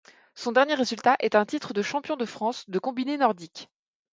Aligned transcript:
Son 0.33 0.51
dernier 0.51 0.73
résultat 0.73 1.15
est 1.19 1.35
un 1.35 1.45
titre 1.45 1.73
de 1.73 1.83
champion 1.83 2.15
de 2.17 2.25
France 2.25 2.67
de 2.71 2.79
combiné 2.79 3.17
nordique. 3.17 3.69